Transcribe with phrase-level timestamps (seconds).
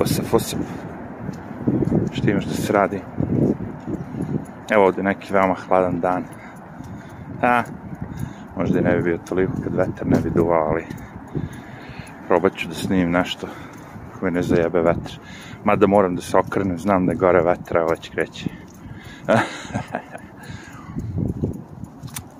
[0.00, 0.60] Osaf, osaf.
[2.12, 3.00] Šta imaš da se radi?
[4.70, 6.24] Evo ovde neki veoma hladan dan.
[7.42, 7.62] A,
[8.56, 10.86] možda i ne bi bio toliko kad vetar ne bi duvao, ali
[12.26, 13.48] probat ću da snimim nešto
[14.20, 15.18] koje ne zajebe vetar.
[15.64, 18.50] Mada moram da se okrenem, znam da je gore vetra, ovo će kreći.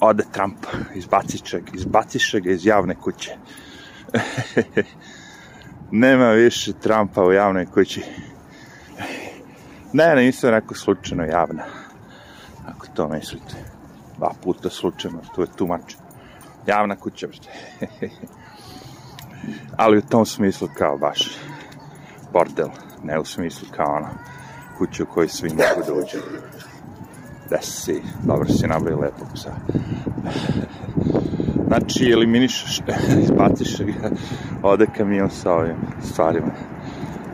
[0.00, 3.36] Ode Trump, izbaciše ga, izbaciše ga iz javne kuće.
[5.90, 8.02] Nema više Trumpa u javnoj kući.
[9.92, 11.62] Ne, nisam rekao slučajno javna.
[12.66, 13.54] Ako to mislite.
[14.16, 15.94] Dva puta slučajno, to je tumač.
[16.66, 17.28] Javna kuća.
[19.76, 21.38] Ali u tom smislu kao baš
[22.32, 22.68] bordel.
[23.02, 24.08] Ne u smislu kao ono
[24.78, 26.20] kuću u kojoj svi mogu da.
[27.50, 29.52] Da si, dobro si nabavio lepog psa.
[31.78, 32.80] Znači, eliminišeš,
[33.22, 34.10] izbaciš ga,
[34.62, 36.52] ode kamion sa ovim stvarima.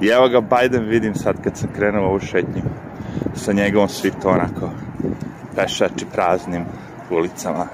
[0.00, 2.62] I evo ga Biden vidim sad kad sam krenuo ovu šetnju
[3.34, 4.70] sa njegovom svitu onako
[5.56, 6.64] pešači praznim
[7.10, 7.66] ulicama.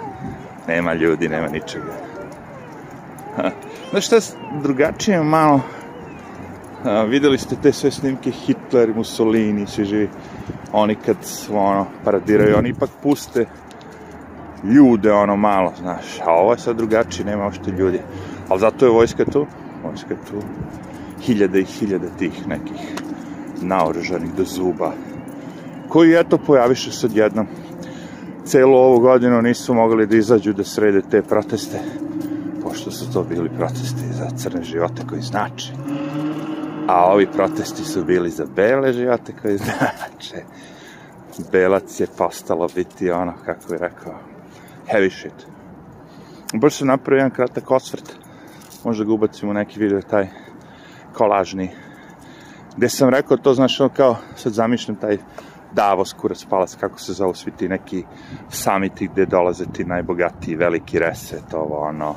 [0.67, 1.93] Nema ljudi, nema ničega.
[3.91, 4.23] Znaš šta je
[4.63, 5.61] drugačije malo?
[6.85, 10.09] A, videli ste te sve snimke Hitler, Mussolini, svi živi.
[10.73, 11.17] Oni kad
[11.51, 13.47] ono, paradiraju, oni ipak puste
[14.65, 16.21] ljude ono malo, znaš.
[16.27, 18.01] A ovo je sad drugačije, nema ošte ljudi.
[18.49, 19.47] Ali zato je vojska tu.
[19.85, 20.43] Vojska tu.
[21.21, 22.95] Hiljade i hiljade tih nekih
[23.63, 24.93] naoružanih do zuba.
[25.89, 27.47] Koji, eto, pojaviše sad jednom.
[28.45, 31.81] Celu ovu godinu nisu mogli da izađu da srede te proteste
[32.69, 35.73] pošto su to bili protesti za crne živote koji znače.
[36.89, 40.45] A ovi protesti su bili za bele živote koji znače.
[41.53, 44.15] Belac je postalo biti ono, kako je rekao,
[44.93, 45.47] heavy shit.
[46.55, 48.17] Baš sam napravio jedan kratak osvrt,
[48.85, 50.29] možda ga ubacim u neki video, taj
[51.13, 51.71] kolažni,
[52.77, 55.19] gde sam rekao to, znaš, ono kao, sad zamišljam taj
[55.73, 58.05] Davos, kurac, palac, kako se zovu svi ti neki
[58.49, 62.15] samiti gde dolaze ti najbogatiji, veliki reset, ovo, ono,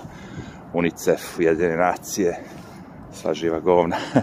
[0.73, 2.39] UNICEF, Ujedine nacije,
[3.13, 3.97] sva živa govna.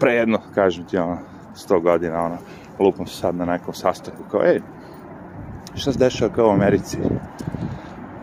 [0.00, 1.18] Pre jedno, kažem ti, ono,
[1.54, 2.36] sto godina, ono,
[2.78, 4.60] lupam se sad na nekom sastanku, kao, ej,
[5.78, 6.98] šta se dešava kao u Americi?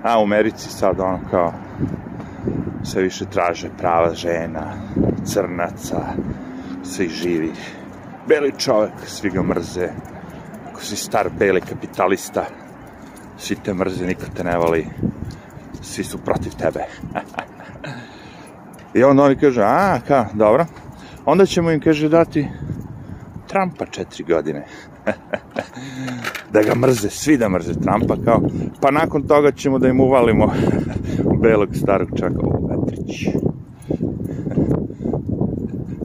[0.03, 1.53] A u Americi sad, ono, kao,
[2.83, 4.73] sve više traže prava žena,
[5.25, 6.01] crnaca,
[6.83, 7.75] svih živih.
[8.27, 9.89] Beli čovek, svi ga mrze.
[10.69, 12.45] Ako si star beli kapitalista,
[13.37, 14.87] svi te mrze, niko te ne voli,
[15.81, 16.83] svi su protiv tebe.
[18.97, 20.65] I onda oni kaže, a, ka, dobro.
[21.25, 22.47] Onda ćemo im, kaže, dati
[23.47, 24.65] Trumpa četiri godine.
[26.53, 28.41] Da ga mrze, svi da mrze Trumpa, kao,
[28.81, 30.51] pa nakon toga ćemo da im uvalimo
[31.41, 33.27] belog starog čaka, o, Petrić.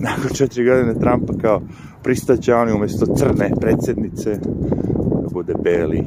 [0.00, 1.60] nakon četiri godine Trumpa, kao,
[2.02, 4.38] pristaće oni umjesto crne predsednice,
[5.22, 6.04] da bude beli,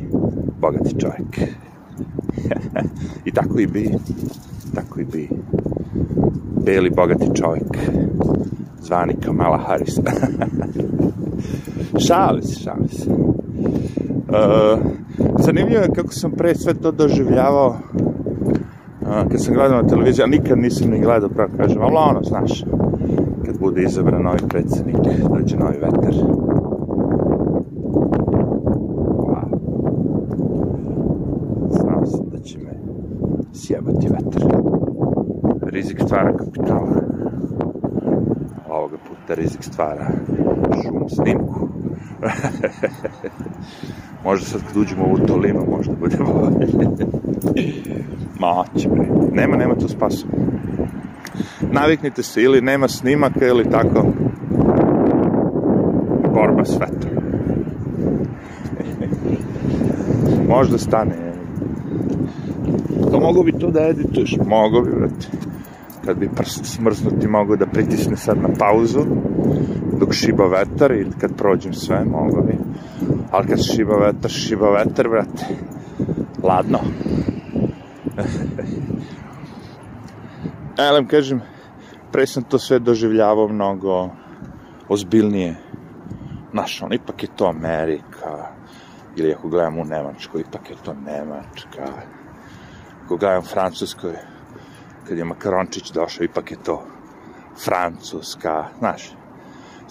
[0.60, 1.50] bogati čovjek.
[3.26, 3.92] I tako i bi,
[4.76, 5.30] tako i bi.
[6.66, 7.78] Beli, bogati čovjek,
[8.82, 10.00] zvani Kamala Harris.
[12.00, 13.10] šali se, šali se.
[13.10, 14.80] Uh,
[15.40, 17.68] zanimljivo je kako sam pre sve to doživljavao
[19.02, 22.24] uh, kad sam gledao na televiziju, a nikad nisam ni gledao, pravo kažem, ali ono,
[22.24, 22.64] znaš,
[23.46, 24.96] kad bude izabran novi predsednik,
[25.38, 26.14] dođe novi vetar.
[29.18, 29.46] Wow.
[31.70, 32.74] Znao sam da će me
[33.54, 34.44] sjebati vetar.
[35.62, 36.88] Rizik stvara kapital.
[38.70, 40.12] Ovoga puta rizik stvara
[40.84, 41.63] šum snimku.
[44.26, 46.68] možda sad kad uđemo u dolinu, možda bude bolje.
[48.40, 49.06] Maće, bre.
[49.32, 50.28] Nema, nema tu spasu.
[51.72, 54.06] Naviknite se, ili nema snimaka, ili tako
[56.34, 57.24] borba s vetrom.
[60.56, 61.34] možda stane.
[63.12, 64.38] To mogu bi to da edituješ?
[64.46, 65.28] Mogu bi, brate.
[66.06, 69.06] Kad bi prst smrznuti mogu da pritisne sad na pauzu,
[70.04, 72.58] dok šiba vetar ili kad prođem sve, mogu bi.
[73.32, 75.46] Ali kad šiba vetar, šiba vetar, brate.
[76.44, 76.80] Ladno.
[80.88, 81.42] Elem, kažem,
[82.12, 84.10] pre sam to sve doživljavao mnogo
[84.90, 85.56] ozbiljnije.
[86.52, 88.48] Znaš, on, ipak je to Amerika,
[89.16, 91.88] ili ako gledam u Nemačkoj, ipak je to Nemačka.
[93.06, 94.14] Ako gledam Francuskoj,
[95.08, 96.84] kad je Makarončić došao, ipak je to
[97.66, 99.12] Francuska, znaš,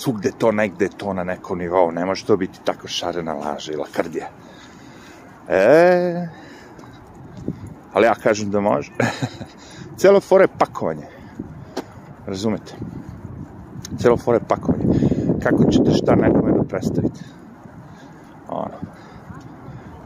[0.02, 3.76] svugde to negde to na nekom nivou, ne može to biti tako šarena laža i
[3.76, 4.28] lakrdija.
[5.48, 6.28] E,
[7.92, 8.92] ali ja kažem da može.
[10.00, 11.06] Celo fore pakovanje.
[12.26, 12.74] Razumete?
[13.98, 14.84] Cijelo fore pakovanje.
[15.42, 17.20] Kako ćete šta nekome da predstavite?
[18.48, 18.78] Ono.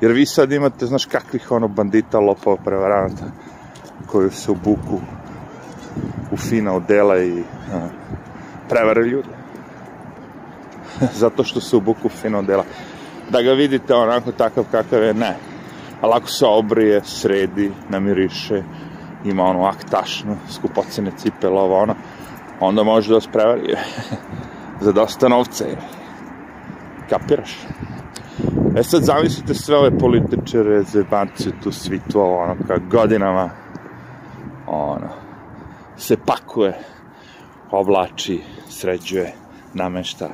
[0.00, 3.24] Jer vi sad imate, znaš, kakvih ono bandita, lopova, prevaranata,
[4.06, 5.00] koji se obuku
[6.32, 7.42] u fina odela i
[7.72, 7.88] a,
[8.68, 9.45] prevare ljude.
[11.22, 12.64] Zato što se u fina odela.
[13.30, 15.36] Da ga vidite onako takav kakav je, ne.
[16.00, 18.62] Ali ako se obrije, sredi, namiriše,
[19.24, 21.94] ima onu aktašnu, skupocene cipela, ovo ono,
[22.60, 23.28] onda može da vas
[24.84, 25.64] za dosta novca.
[27.10, 27.56] Kapiraš?
[28.76, 33.50] E sad zamislite sve ove političare, zebance, tu svi to, ono, kao godinama,
[34.66, 35.08] ono,
[35.96, 36.78] se pakuje,
[37.70, 39.32] oblači, sređuje,
[39.74, 40.28] namešta,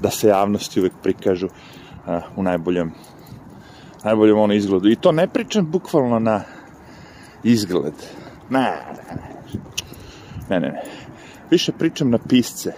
[0.00, 2.92] da se javnosti uvek prikažu uh, u najboljem,
[4.04, 4.88] najboljem ono izgledu.
[4.88, 6.42] I to ne pričam bukvalno na
[7.44, 7.94] izgled.
[8.50, 8.72] Ne,
[10.48, 10.82] ne, ne, ne.
[11.50, 12.72] Više pričam na pisce.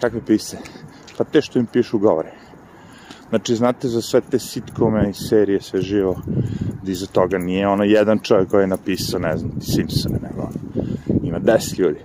[0.00, 0.58] Kakve pisce?
[1.18, 2.32] Pa te što im pišu govore.
[3.28, 6.20] Znači, znate za sve te sitkome i serije, sve živo,
[6.82, 10.52] da iza toga nije ono jedan čovjek koji je napisao, ne znam, Simpsone, nego ono.
[11.22, 12.00] Ima deset ljudi.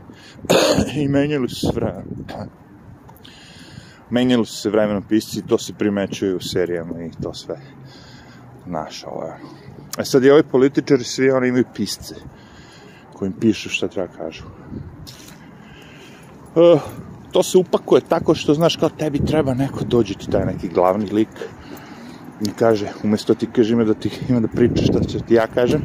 [1.01, 2.03] I menjali su se vremenom.
[4.09, 7.57] Menjali su se vremenom pisci to se primećuje u serijama i to sve.
[8.65, 9.35] Naš, ovo je.
[9.97, 12.15] E sad i ovi političari, svi oni imaju pisce
[13.13, 14.43] kojim pišu šta treba kažu.
[16.55, 16.81] Uh,
[17.31, 21.09] to se upakuje tako što, znaš, kao tebi treba neko dođe ti taj neki glavni
[21.11, 21.29] lik
[22.41, 25.47] i kaže, umesto ti kaže ima da ti ima da pričaš šta će ti ja
[25.47, 25.81] kažem,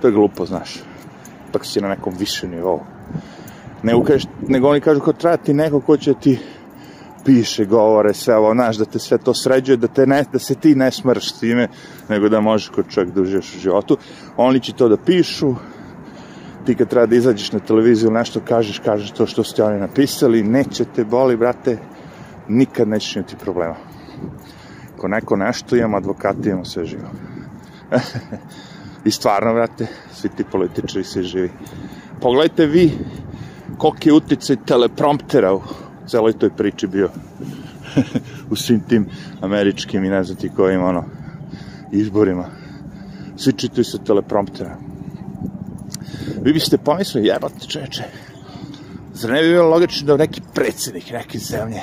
[0.00, 0.80] to je glupo, znaš.
[1.48, 2.80] Ipak si na nekom višem nivou.
[3.82, 6.38] Nego, kažeš, nego oni kažu kao treba ti neko ko će ti
[7.24, 10.54] piše, govore, sve ovo, znaš, da te sve to sređuje, da, te ne, da se
[10.54, 11.68] ti ne smrš s time,
[12.08, 13.96] nego da možeš kod čovjek da užiješ u životu.
[14.36, 15.54] Oni će to da pišu,
[16.66, 20.42] ti kad treba da izađeš na televiziju nešto kažeš, kažeš to što ste oni napisali,
[20.42, 21.78] neće te boli, brate,
[22.48, 23.76] nikad nećeš imati problema.
[24.94, 27.08] Ako neko nešto imamo, advokati imamo sve živo.
[29.04, 31.50] I stvarno, brate, svi ti političari se živi.
[32.20, 32.92] Pogledajte vi
[33.78, 35.60] koliki je uticaj telepromptera u
[36.10, 37.10] celoj toj priči bio
[38.52, 39.06] u svim tim
[39.40, 41.04] američkim i ne znam ti kojim ono
[41.92, 42.46] izborima.
[43.36, 44.76] Svi čitaju sa telepromptera
[46.42, 48.04] vi biste pomislili, jebate čoveče,
[49.14, 51.80] zar ne bi bilo logično da neki predsednik neke zemlje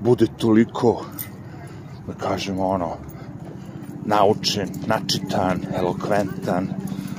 [0.00, 1.04] bude toliko,
[2.06, 2.96] da kažemo ono,
[4.04, 6.68] naučen, načitan, elokventan,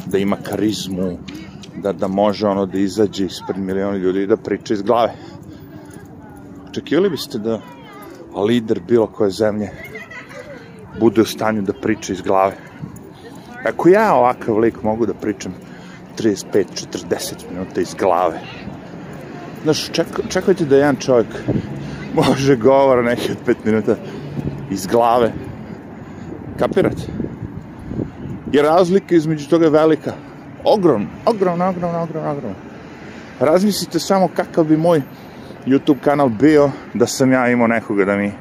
[0.05, 1.17] da ima karizmu,
[1.75, 5.13] da, da može ono da izađe ispred miliona ljudi i da priča iz glave.
[6.73, 7.59] Očekivali biste da
[8.47, 9.69] lider bilo koje zemlje
[10.99, 12.55] bude u stanju da priča iz glave.
[13.65, 15.53] Ako ja ovakav lik mogu da pričam
[16.17, 18.39] 35-40 minuta iz glave.
[19.63, 21.27] Znaš, ček, čekajte da jedan čovjek
[22.23, 23.95] može govora neki od 5 minuta
[24.71, 25.31] iz glave.
[26.59, 27.03] Kapirate?
[28.51, 30.13] Jer razlika između toga je velika.
[30.63, 32.53] Ogrom, ogrom, ogrom, ogrom, ogrom.
[33.39, 35.01] Razmislite samo kakav bi moj
[35.65, 38.31] YouTube kanal bio da sam ja imao nekoga da mi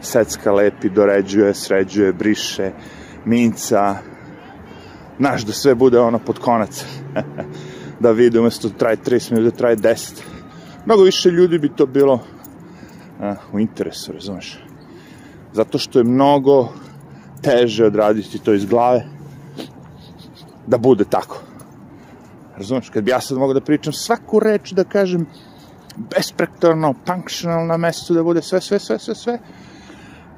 [0.00, 2.70] secka lepi, doređuje, sređuje, briše,
[3.24, 3.96] minca,
[5.18, 6.84] znaš, da sve bude ono pod konac.
[8.02, 10.20] da vidi umesto da traje 30 minuta, da traje 10.
[10.86, 12.20] Mnogo više ljudi bi to bilo
[13.20, 14.58] a, u interesu, razumeš?
[15.52, 16.68] Zato što je mnogo
[17.42, 19.04] teže odraditi to iz glave
[20.66, 21.42] da bude tako.
[22.56, 22.90] Razumeš?
[22.90, 25.26] Kad bi ja sad mogao da pričam svaku reč, da kažem
[25.96, 29.38] besprektorno, functional na mestu, da bude sve, sve, sve, sve, sve,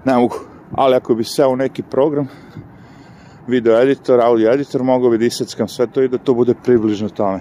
[0.04, 0.36] ne mogu.
[0.72, 2.28] Ali ako bi seo u neki program,
[3.46, 7.40] video editor, audio editor, mogao bi da sve to i da to bude približno tome.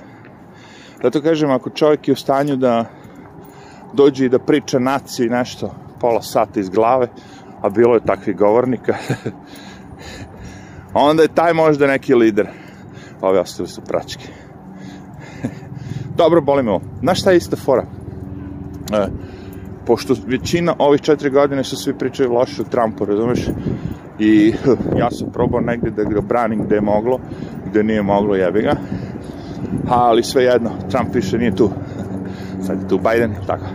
[1.04, 2.86] Zato kažem, ako čovjek je u stanju da
[3.94, 7.08] dođe i da priča naciji nešto pola sata iz glave,
[7.62, 8.96] a bilo je takvih govornika,
[10.94, 12.48] onda je taj možda neki lider.
[13.22, 14.28] Ovi ostali su pračke.
[16.18, 16.82] Dobro, boli me ovo.
[17.02, 17.86] Znaš šta je ista fora?
[18.94, 19.08] E,
[19.86, 23.48] pošto većina ovih četiri godine su svi pričaju loše o Trumpu, razumeš?
[24.20, 24.54] i
[25.02, 27.20] ja sam probao negde da ga branim gde je moglo,
[27.70, 28.76] gde nije moglo, jebi ga.
[29.90, 31.70] Ali svejedno, Trump više nije tu.
[32.66, 33.66] Sad je tu Biden, tako.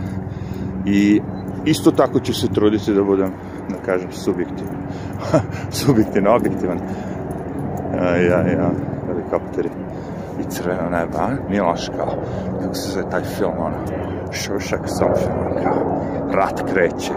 [0.85, 1.21] I
[1.65, 3.31] isto tako ću se truditi da budem,
[3.69, 4.75] da kažem, subjektivan.
[5.85, 6.79] subjektivno, objektivan.
[7.95, 8.71] Ja, ja, ja,
[9.07, 9.69] helikopteri
[10.39, 12.13] i crveno neba, nije loš kao,
[12.61, 13.77] kako se zove taj film, ono,
[14.31, 16.01] Šušak Sofia, kao,
[16.33, 17.13] rat kreće,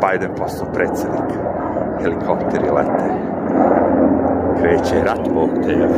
[0.00, 1.30] Biden postao predsednik
[2.02, 3.14] helikopteri lete.
[4.60, 5.74] Kreće rat Bog te.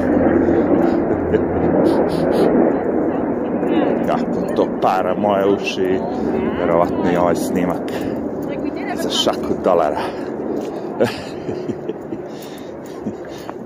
[4.07, 6.01] Kako to para moje uši,
[6.61, 7.91] verovatno i ovaj snimak
[9.03, 10.01] za šaku dolara.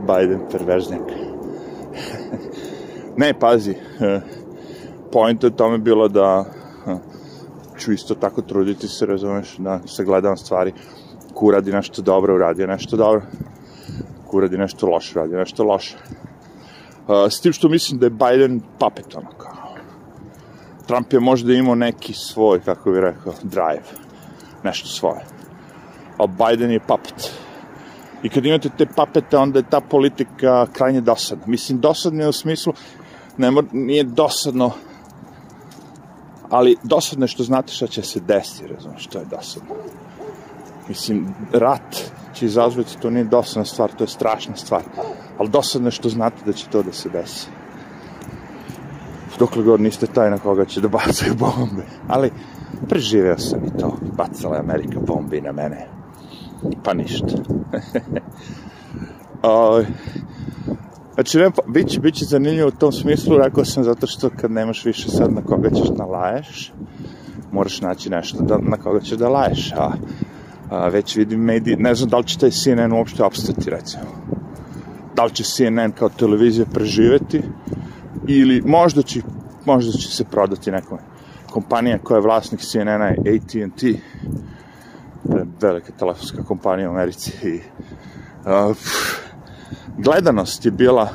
[0.08, 1.02] Biden pervežnjak.
[3.16, 3.74] ne, pazi,
[5.12, 6.44] point je tome bilo da
[7.80, 10.72] ću isto tako truditi se, razumeš, da sagledam stvari.
[11.34, 13.22] Ko radi nešto dobro, uradio nešto dobro.
[14.26, 15.96] Ko radi nešto loše, uradio nešto loše.
[15.96, 19.74] Uh, s tim što mislim da je Biden papet, ono kao.
[20.86, 23.86] Trump je možda imao neki svoj, kako bih rekao, drive.
[24.64, 25.20] Nešto svoje.
[26.18, 27.32] A Biden je papet.
[28.22, 31.44] I kad imate te papete, onda je ta politika krajnje dosadna.
[31.46, 32.72] Mislim, dosadna je u smislu,
[33.36, 34.72] ne nije dosadno,
[36.50, 39.74] ali dosadno je što znate šta će se desiti, razumiješ, što je dosadno.
[40.88, 41.96] Mislim, rat
[42.34, 44.82] će izazvati, to nije dosadna stvar, to je strašna stvar.
[45.38, 47.46] Ali dosadno je što znate da će to da se desi.
[49.38, 51.86] Dokle god niste taj na koga će da bacaju bombe.
[52.08, 52.30] Ali,
[52.88, 53.96] preživeo sam i to.
[54.16, 55.88] Bacala je Amerika bombe na mene.
[56.84, 57.26] Pa ništa.
[59.42, 59.82] o,
[61.20, 64.50] znači, ne, bit će, bit će zanimljivo u tom smislu, rekao sam, zato što kad
[64.50, 66.72] nemaš više sad na koga ćeš da laješ,
[67.52, 69.92] moraš naći nešto da, na koga ćeš da laješ, a,
[70.70, 74.04] a već vidim mediji, ne znam da li će taj CNN uopšte opstati, recimo.
[75.16, 77.42] Da li će CNN kao televizija preživeti,
[78.26, 79.20] ili možda će,
[79.64, 81.00] možda će se prodati nekome.
[81.50, 83.94] Kompanija koja je vlasnik CNN-a je AT&T,
[85.60, 87.60] velika telefonska kompanija u Americi i
[88.44, 88.76] uh,
[89.98, 91.08] gledanost je bila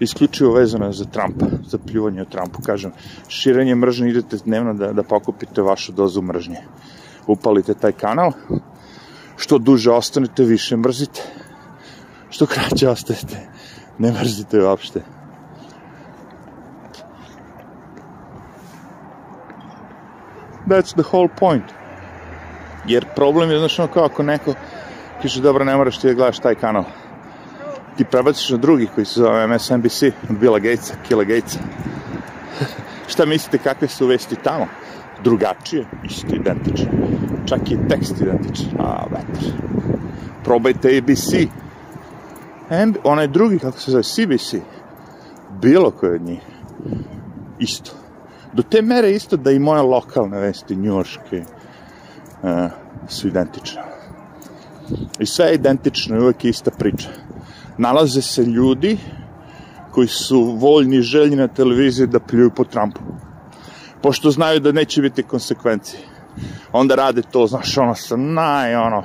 [0.00, 2.92] isključivo vezana za Trumpa, za pljuvanje o Trumpu, kažem,
[3.28, 6.58] širenje mržnje, idete dnevno da, da pokupite vašu dozu mržnje.
[7.26, 8.32] Upalite taj kanal,
[9.36, 11.22] što duže ostanete, više mrzite,
[12.30, 13.48] što kraće ostajete,
[13.98, 15.02] ne mrzite uopšte.
[20.66, 21.64] That's the whole point.
[22.86, 24.54] Jer problem je, znaš, ono kao ako neko
[25.22, 26.84] kaže, dobro, ne moraš ti da gledaš taj kanal.
[27.96, 31.58] Ti prebaciš na drugi koji se zove MSNBC, od Billa Gatesa, Killa Gatesa.
[33.12, 34.66] Šta mislite, kakve su vesti tamo?
[35.24, 36.90] Drugačije, isto identično.
[37.46, 38.80] Čak i tekst identičan.
[38.80, 39.52] A, vetar.
[40.44, 41.48] Probajte ABC.
[42.70, 44.54] And, onaj drugi, kako se zove, CBC.
[45.60, 46.40] Bilo koji od njih.
[47.58, 47.90] Isto.
[48.52, 51.42] Do te mere isto da i moje lokalne vesti, njurške,
[52.42, 52.70] uh,
[53.08, 53.82] su identične.
[55.18, 57.08] I sve je identično, uvek je ista priča.
[57.78, 58.98] Nalaze se ljudi
[59.90, 63.00] koji su voljni i željni na televiziji da pljuju po Trumpu.
[64.02, 66.00] Pošto znaju da neće biti konsekvencije.
[66.72, 69.04] Onda rade to, znaš, ono sa naj, ono,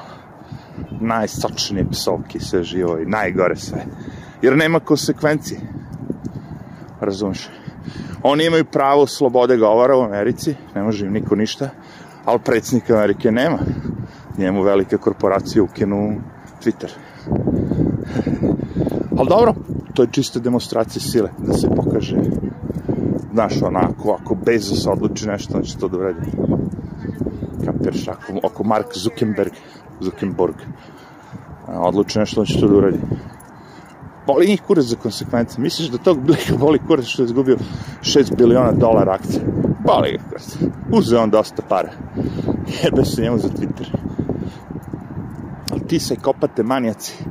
[1.01, 3.85] najsočnije psovke sve živo i najgore sve.
[4.41, 5.59] Jer nema konsekvencije.
[7.01, 7.49] Razumiješ?
[8.23, 11.69] Oni imaju pravo slobode govora u Americi, ne može im niko ništa,
[12.25, 13.57] ali predsjednik Amerike nema.
[14.37, 16.21] Njemu velike korporacije ukinu
[16.63, 16.89] Twitter.
[19.17, 19.53] Ali dobro,
[19.93, 22.17] to je čista demonstracija sile, da se pokaže
[23.33, 26.31] znaš, onako, ako Bezos odluči nešto, on će to da uredi.
[27.65, 29.51] Kapiraš, ako, ako Mark Zuckerberg,
[30.01, 30.55] Zuckerberg
[31.67, 32.99] odluči nešto, on će to da uredi
[34.27, 35.61] boli njih kurac za konsekvence.
[35.61, 37.57] Misliš da tog blika boli kurac što je izgubio
[38.01, 39.41] 6 biliona dolara akcije?
[39.85, 40.57] Boli ga kurac.
[40.91, 41.91] Uzeo on dosta para.
[42.83, 43.87] Jebe se njemu za Twitter.
[45.71, 47.23] Ali ti se kopate manijaci.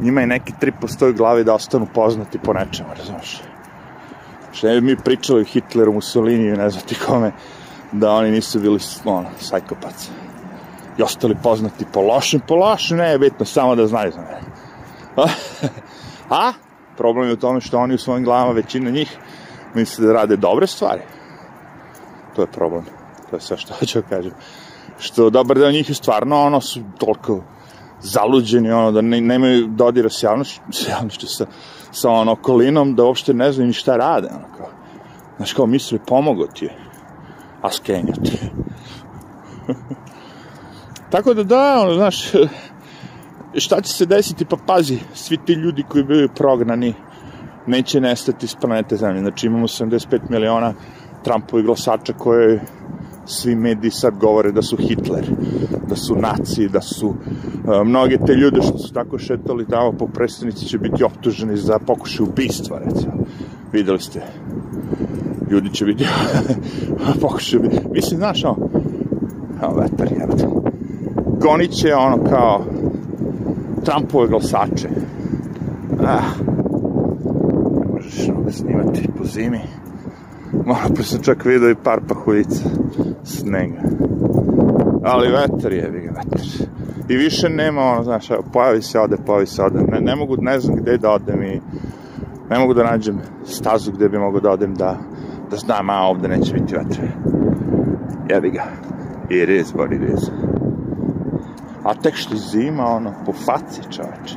[0.00, 3.40] Njima je neki trip postoji u glavi da ostanu poznati po nečemu, razumiješ?
[4.52, 7.32] Što ne bi mi pričali Hitleru, Mussolini i ne znam ti kome,
[7.92, 10.10] da oni nisu bili, ono, sajkopaci.
[10.98, 14.40] I ostali poznati po lošem, po lošem, ne bitno, samo da znaju za mene.
[16.30, 16.52] A
[16.96, 19.18] problem je u tome što oni u svojim glavama, većina njih,
[19.74, 21.02] misle da rade dobre stvari.
[22.36, 22.84] To je problem.
[23.30, 24.32] To je sve što hoću da kažem.
[24.98, 27.42] Što dobar deo njih je stvarno, ono, su toliko
[28.02, 31.46] zaluđeni, ono, da ne, nemaju dodira s javnošću, s javnošću, sa,
[31.92, 34.68] sa ono, okolinom, da uopšte ne znaju ni šta rade, ono, kao.
[35.36, 36.76] Znaš, kao misli, pomogo ti je,
[37.62, 38.50] a skenja ti je.
[41.10, 42.32] Tako da da, ono, znaš,
[43.64, 44.44] šta će se desiti?
[44.44, 46.94] Pa pazi, svi ti ljudi koji bili prognani
[47.66, 49.20] neće nestati s planete Zemlje.
[49.20, 50.74] Znači imamo 75 miliona
[51.24, 52.60] Trumpovi glasača koje
[53.30, 55.24] svi mediji sad govore da su Hitler,
[55.88, 57.14] da su naci, da su uh,
[57.84, 62.26] mnoge te ljude što su tako šetali tamo po predstavnici će biti optuženi za pokušaj
[62.26, 63.12] ubistva, recimo.
[63.72, 64.22] Videli ste,
[65.50, 66.04] ljudi će biti
[67.22, 67.60] pokušaj
[67.94, 68.56] Mislim, znaš, ono,
[69.60, 70.46] kao vetar, jebate.
[71.40, 72.64] Gonit će ono kao
[73.84, 74.88] Trumpove glasače.
[76.04, 76.20] Ah,
[77.80, 79.60] ne možeš mnogo snimati po zimi.
[80.66, 82.64] Malo pre sam čak vidio i par pahuljica
[83.30, 83.80] snega.
[85.04, 86.68] Ali vetar je, ga vetar.
[87.08, 89.78] I više nema ono, znaš, evo, pojavi se, ode, pojavi se, ode.
[89.78, 91.60] Ne, ne mogu, ne znam gde da odem i
[92.50, 94.98] ne mogu da nađem stazu gde bi mogu da odem da,
[95.50, 97.04] da znam, a ovde neće biti vetra.
[98.28, 98.64] Jebi ga.
[99.30, 100.30] It is what it is.
[101.84, 104.36] A tek što zima, ono, po faci čoveče.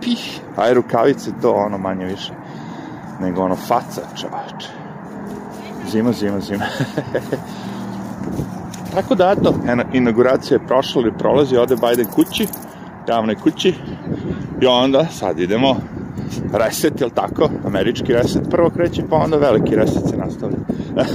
[0.00, 2.32] Pih, aj rukavice to, ono, manje više.
[3.20, 4.68] Nego ono, faca čoveče.
[5.90, 6.64] Zima, zima, zima.
[8.94, 9.54] Tako da, eto,
[9.92, 12.46] inauguracija je prošla ili prolazi, ode Biden kući,
[13.08, 13.74] javnoj kući,
[14.60, 15.76] i onda sad idemo
[16.52, 17.50] reset, jel tako?
[17.66, 20.56] Američki reset prvo kreće, pa onda veliki reset se nastavlja.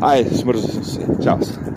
[0.00, 1.00] Ajde, smrzao sam se.
[1.24, 1.38] Ćao.